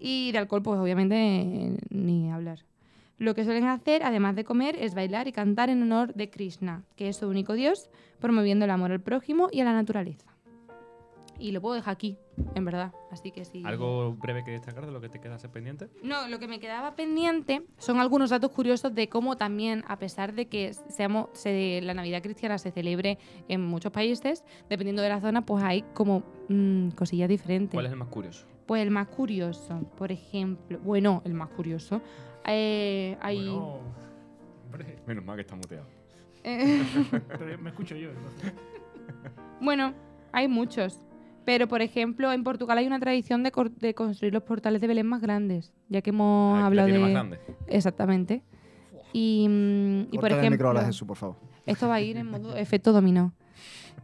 Y 0.00 0.32
de 0.32 0.38
alcohol, 0.38 0.62
pues 0.62 0.78
obviamente, 0.80 1.76
ni 1.90 2.30
hablar. 2.30 2.60
Lo 3.18 3.34
que 3.34 3.44
suelen 3.44 3.64
hacer, 3.66 4.02
además 4.04 4.36
de 4.36 4.44
comer, 4.44 4.76
es 4.78 4.94
bailar 4.94 5.26
y 5.26 5.32
cantar 5.32 5.70
en 5.70 5.82
honor 5.82 6.14
de 6.14 6.30
Krishna, 6.30 6.84
que 6.96 7.08
es 7.08 7.16
su 7.16 7.28
único 7.28 7.54
dios, 7.54 7.90
promoviendo 8.20 8.64
el 8.64 8.70
amor 8.70 8.92
al 8.92 9.00
prójimo 9.00 9.48
y 9.50 9.60
a 9.60 9.64
la 9.64 9.72
naturaleza. 9.72 10.34
Y 11.40 11.52
lo 11.52 11.60
puedo 11.60 11.76
dejar 11.76 11.92
aquí, 11.94 12.16
en 12.56 12.64
verdad. 12.64 12.92
Así 13.12 13.30
que 13.30 13.44
sí. 13.44 13.62
¿Algo 13.64 14.12
breve 14.14 14.42
que 14.44 14.50
destacar 14.50 14.86
de 14.86 14.90
lo 14.92 15.00
que 15.00 15.08
te 15.08 15.20
queda 15.20 15.36
hacer 15.36 15.50
pendiente? 15.50 15.88
No, 16.02 16.26
lo 16.28 16.40
que 16.40 16.48
me 16.48 16.58
quedaba 16.58 16.96
pendiente 16.96 17.62
son 17.78 18.00
algunos 18.00 18.30
datos 18.30 18.50
curiosos 18.50 18.92
de 18.94 19.08
cómo 19.08 19.36
también, 19.36 19.84
a 19.86 19.98
pesar 20.00 20.32
de 20.34 20.46
que 20.48 20.72
seamos, 20.88 21.28
se- 21.34 21.80
la 21.82 21.94
Navidad 21.94 22.22
cristiana 22.22 22.58
se 22.58 22.72
celebre 22.72 23.18
en 23.48 23.64
muchos 23.64 23.92
países, 23.92 24.44
dependiendo 24.68 25.00
de 25.02 25.08
la 25.10 25.20
zona, 25.20 25.46
pues 25.46 25.62
hay 25.62 25.82
como 25.94 26.24
mm, 26.48 26.90
cosillas 26.90 27.28
diferentes. 27.28 27.72
¿Cuál 27.74 27.86
es 27.86 27.92
el 27.92 27.98
más 27.98 28.08
curioso? 28.08 28.46
Pues 28.66 28.82
el 28.82 28.90
más 28.90 29.06
curioso, 29.08 29.80
por 29.96 30.10
ejemplo, 30.12 30.78
bueno, 30.80 31.22
el 31.24 31.34
más 31.34 31.48
curioso, 31.50 32.02
eh, 32.48 33.16
hay... 33.20 33.46
Bueno, 33.48 33.80
hombre, 34.66 34.96
Menos 35.06 35.24
mal 35.24 35.36
que 35.36 35.42
está 35.42 35.54
muteado. 35.56 35.86
eh, 36.44 36.82
pero 37.38 37.58
me 37.58 37.70
escucho 37.70 37.94
yo. 37.96 38.10
entonces. 38.10 38.52
bueno, 39.60 39.94
hay 40.32 40.48
muchos. 40.48 41.00
Pero, 41.44 41.66
por 41.66 41.80
ejemplo, 41.80 42.30
en 42.32 42.44
Portugal 42.44 42.76
hay 42.76 42.86
una 42.86 43.00
tradición 43.00 43.42
de, 43.42 43.50
construir 43.52 44.34
los 44.34 44.42
portales 44.42 44.82
de 44.82 44.86
Belén 44.86 45.06
más 45.06 45.22
grandes, 45.22 45.72
ya 45.88 46.02
que 46.02 46.10
hemos 46.10 46.54
Ah, 46.54 46.56
que 46.56 46.60
la 46.60 46.66
hablado 46.66 46.86
tiene 46.88 46.98
de... 46.98 47.04
más 47.04 47.12
grande. 47.12 47.40
Exactamente. 47.68 48.42
Y, 49.14 49.46
mm, 49.48 50.00
y 50.12 50.18
por 50.18 50.20
Córtale 50.28 50.44
el 50.44 50.50
micro 50.50 50.66
ejemplo, 50.68 50.80
a 50.82 50.84
Jesús, 50.84 51.08
por 51.08 51.16
favor. 51.16 51.36
esto 51.64 51.88
va 51.88 51.94
a 51.94 52.00
ir 52.02 52.18
en 52.18 52.30
modo 52.30 52.54
efecto 52.54 52.92
dominó. 52.92 53.32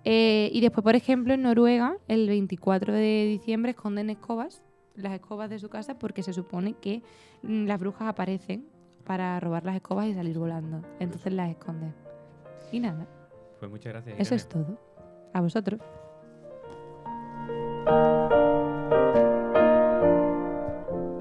Eh, 0.06 0.48
y 0.54 0.62
después, 0.62 0.82
por 0.82 0.96
ejemplo, 0.96 1.34
en 1.34 1.42
Noruega, 1.42 1.98
el 2.08 2.26
24 2.28 2.94
de 2.94 3.26
diciembre 3.28 3.72
esconden 3.72 4.08
escobas, 4.08 4.62
las 4.94 5.12
escobas 5.12 5.50
de 5.50 5.58
su 5.58 5.68
casa, 5.68 5.98
porque 5.98 6.22
se 6.22 6.32
supone 6.32 6.74
que 6.74 7.02
mm, 7.42 7.66
las 7.66 7.78
brujas 7.80 8.08
aparecen 8.08 8.66
para 9.04 9.38
robar 9.40 9.64
las 9.64 9.76
escobas 9.76 10.06
y 10.06 10.14
salir 10.14 10.38
volando. 10.38 10.82
Entonces 11.00 11.32
las 11.32 11.50
esconden. 11.50 11.94
Y 12.72 12.80
nada, 12.80 13.06
Pues 13.58 13.70
muchas 13.70 13.92
gracias. 13.92 14.18
eso 14.18 14.34
es 14.34 14.48
todo. 14.48 14.78
A 15.32 15.40
vosotros. 15.40 15.80